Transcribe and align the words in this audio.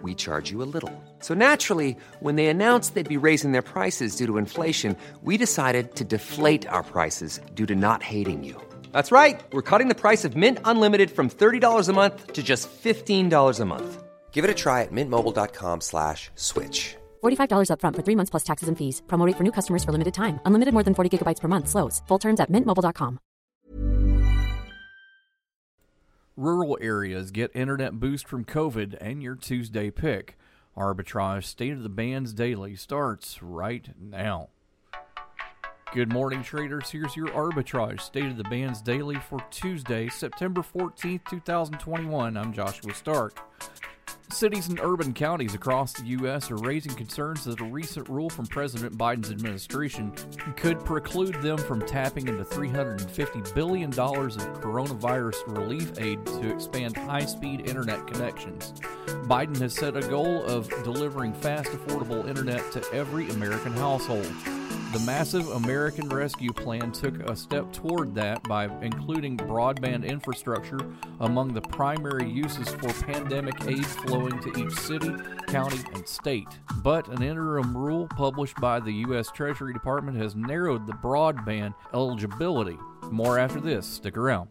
we 0.00 0.14
charge 0.14 0.50
you 0.50 0.62
a 0.62 0.70
little. 0.76 0.90
So 1.18 1.34
naturally, 1.34 1.94
when 2.20 2.36
they 2.36 2.46
announced 2.46 2.94
they'd 2.94 3.06
be 3.20 3.26
raising 3.28 3.52
their 3.52 3.68
prices 3.74 4.16
due 4.16 4.26
to 4.26 4.38
inflation, 4.38 4.96
we 5.22 5.36
decided 5.36 5.94
to 5.96 6.04
deflate 6.04 6.66
our 6.66 6.82
prices 6.82 7.40
due 7.52 7.66
to 7.66 7.76
not 7.76 8.02
hating 8.02 8.42
you. 8.42 8.56
That's 8.92 9.12
right. 9.12 9.38
We're 9.52 9.68
cutting 9.70 9.88
the 9.88 10.02
price 10.06 10.24
of 10.24 10.34
Mint 10.34 10.58
Unlimited 10.64 11.10
from 11.10 11.28
$30 11.28 11.88
a 11.88 11.92
month 11.92 12.32
to 12.32 12.42
just 12.42 12.70
$15 12.70 13.60
a 13.60 13.64
month. 13.66 14.02
Give 14.32 14.44
it 14.44 14.50
a 14.50 14.54
try 14.54 14.80
at 14.80 14.92
mintmobile.com 14.92 15.80
slash 15.82 16.30
switch. 16.36 16.96
$45 17.22 17.68
upfront 17.68 17.96
for 17.96 18.02
three 18.02 18.16
months 18.16 18.30
plus 18.30 18.44
taxes 18.44 18.68
and 18.68 18.78
fees. 18.78 19.02
Promo 19.06 19.26
rate 19.26 19.36
for 19.36 19.44
new 19.44 19.52
customers 19.52 19.84
for 19.84 19.92
limited 19.92 20.14
time. 20.14 20.40
Unlimited 20.46 20.72
more 20.72 20.82
than 20.82 20.94
40 20.94 21.10
gigabytes 21.18 21.40
per 21.40 21.48
month. 21.48 21.68
Slows. 21.68 22.00
Full 22.08 22.18
terms 22.18 22.40
at 22.40 22.50
mintmobile.com. 22.50 23.31
Rural 26.42 26.76
areas 26.80 27.30
get 27.30 27.54
internet 27.54 28.00
boost 28.00 28.26
from 28.26 28.44
COVID 28.44 28.96
and 29.00 29.22
your 29.22 29.36
Tuesday 29.36 29.92
pick. 29.92 30.36
Arbitrage 30.76 31.44
State 31.44 31.72
of 31.72 31.84
the 31.84 31.88
Bands 31.88 32.32
Daily 32.32 32.74
starts 32.74 33.40
right 33.44 33.90
now. 33.96 34.48
Good 35.94 36.12
morning, 36.12 36.42
traders. 36.42 36.90
Here's 36.90 37.14
your 37.14 37.28
Arbitrage 37.28 38.00
State 38.00 38.24
of 38.24 38.38
the 38.38 38.42
Bands 38.42 38.82
Daily 38.82 39.20
for 39.20 39.38
Tuesday, 39.52 40.08
September 40.08 40.62
14th, 40.62 41.20
2021. 41.30 42.36
I'm 42.36 42.52
Joshua 42.52 42.92
Stark. 42.92 43.38
Cities 44.32 44.68
and 44.68 44.80
urban 44.80 45.12
counties 45.12 45.54
across 45.54 45.92
the 45.92 46.04
U.S. 46.06 46.50
are 46.50 46.56
raising 46.56 46.94
concerns 46.94 47.44
that 47.44 47.60
a 47.60 47.64
recent 47.64 48.08
rule 48.08 48.30
from 48.30 48.46
President 48.46 48.96
Biden's 48.96 49.30
administration 49.30 50.10
could 50.56 50.82
preclude 50.84 51.40
them 51.42 51.58
from 51.58 51.80
tapping 51.82 52.26
into 52.26 52.42
$350 52.42 53.54
billion 53.54 53.90
of 53.90 54.60
coronavirus 54.60 55.58
relief 55.58 55.92
aid 55.98 56.24
to 56.26 56.50
expand 56.50 56.96
high 56.96 57.26
speed 57.26 57.68
internet 57.68 58.06
connections. 58.06 58.72
Biden 59.26 59.58
has 59.60 59.74
set 59.74 59.96
a 59.96 60.02
goal 60.08 60.42
of 60.44 60.68
delivering 60.82 61.34
fast, 61.34 61.70
affordable 61.70 62.26
internet 62.26 62.72
to 62.72 62.82
every 62.92 63.28
American 63.30 63.72
household. 63.74 64.32
The 64.92 65.02
massive 65.06 65.48
American 65.48 66.08
Rescue 66.10 66.52
Plan 66.52 66.92
took 66.92 67.18
a 67.28 67.34
step 67.34 67.72
toward 67.72 68.14
that 68.14 68.42
by 68.42 68.66
including 68.82 69.38
broadband 69.38 70.06
infrastructure 70.06 70.78
among 71.20 71.54
the 71.54 71.62
primary 71.62 72.30
uses 72.30 72.68
for 72.68 72.92
pandemic 73.04 73.54
aid 73.66 73.86
flowing 73.86 74.38
to 74.40 74.60
each 74.60 74.74
city, 74.74 75.10
county, 75.48 75.80
and 75.94 76.06
state. 76.06 76.48
But 76.82 77.08
an 77.08 77.22
interim 77.22 77.74
rule 77.74 78.06
published 78.06 78.56
by 78.60 78.80
the 78.80 78.92
U.S. 78.92 79.30
Treasury 79.30 79.72
Department 79.72 80.18
has 80.18 80.36
narrowed 80.36 80.86
the 80.86 80.92
broadband 80.92 81.74
eligibility. 81.94 82.76
More 83.10 83.38
after 83.38 83.60
this. 83.60 83.86
Stick 83.86 84.18
around. 84.18 84.50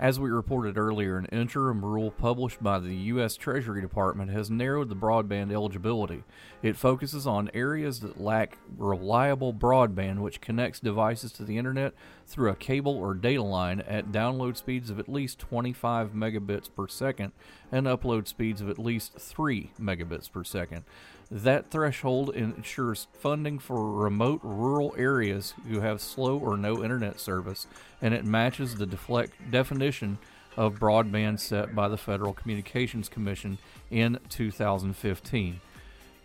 As 0.00 0.18
we 0.18 0.30
reported 0.30 0.78
earlier, 0.78 1.18
an 1.18 1.26
interim 1.26 1.84
rule 1.84 2.10
published 2.10 2.62
by 2.62 2.78
the 2.78 2.94
U.S. 2.94 3.36
Treasury 3.36 3.82
Department 3.82 4.30
has 4.30 4.50
narrowed 4.50 4.88
the 4.88 4.96
broadband 4.96 5.52
eligibility. 5.52 6.24
It 6.62 6.78
focuses 6.78 7.26
on 7.26 7.50
areas 7.52 8.00
that 8.00 8.18
lack 8.18 8.56
reliable 8.78 9.52
broadband, 9.52 10.20
which 10.20 10.40
connects 10.40 10.80
devices 10.80 11.32
to 11.32 11.44
the 11.44 11.58
internet 11.58 11.92
through 12.26 12.48
a 12.48 12.56
cable 12.56 12.96
or 12.96 13.12
data 13.12 13.42
line 13.42 13.80
at 13.80 14.10
download 14.10 14.56
speeds 14.56 14.88
of 14.88 14.98
at 14.98 15.06
least 15.06 15.38
25 15.38 16.12
megabits 16.12 16.70
per 16.74 16.88
second 16.88 17.32
and 17.70 17.86
upload 17.86 18.26
speeds 18.26 18.62
of 18.62 18.70
at 18.70 18.78
least 18.78 19.18
3 19.18 19.72
megabits 19.78 20.32
per 20.32 20.44
second. 20.44 20.84
That 21.30 21.70
threshold 21.70 22.34
ensures 22.34 23.06
funding 23.12 23.60
for 23.60 23.92
remote 23.92 24.40
rural 24.42 24.94
areas 24.98 25.54
who 25.68 25.80
have 25.80 26.00
slow 26.00 26.36
or 26.36 26.56
no 26.56 26.82
internet 26.82 27.20
service, 27.20 27.68
and 28.02 28.12
it 28.12 28.24
matches 28.24 28.74
the 28.74 28.86
deflect 28.86 29.34
definition 29.48 30.18
of 30.56 30.80
broadband 30.80 31.38
set 31.38 31.72
by 31.72 31.86
the 31.86 31.96
Federal 31.96 32.32
Communications 32.32 33.08
Commission 33.08 33.58
in 33.92 34.18
2015. 34.28 35.60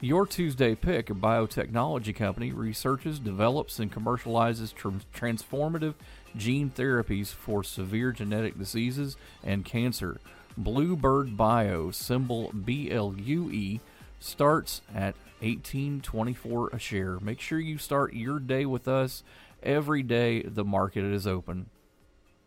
Your 0.01 0.25
Tuesday 0.25 0.73
Pick, 0.73 1.11
a 1.11 1.13
biotechnology 1.13 2.16
company, 2.16 2.51
researches, 2.51 3.19
develops, 3.19 3.79
and 3.79 3.93
commercializes 3.93 4.73
tr- 4.73 4.89
transformative 5.13 5.93
gene 6.35 6.72
therapies 6.75 7.27
for 7.27 7.63
severe 7.63 8.11
genetic 8.11 8.57
diseases 8.57 9.17
and 9.43 9.63
cancer. 9.63 10.19
Bluebird 10.57 11.37
Bio, 11.37 11.91
symbol 11.91 12.51
BLUE, 12.53 13.79
starts 14.25 14.81
at 14.93 15.15
18.24 15.41 16.73
a 16.73 16.79
share. 16.79 17.19
Make 17.19 17.39
sure 17.39 17.59
you 17.59 17.77
start 17.77 18.13
your 18.13 18.39
day 18.39 18.65
with 18.65 18.87
us 18.87 19.23
every 19.61 20.03
day 20.03 20.41
the 20.41 20.65
market 20.65 21.03
is 21.03 21.27
open. 21.27 21.69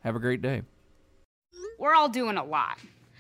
Have 0.01 0.17
a 0.17 0.21
great 0.21 0.43
day. 0.43 0.63
We're 1.79 1.95
all 1.95 2.09
doing 2.09 2.37
a 2.37 2.45
lot. 2.45 2.79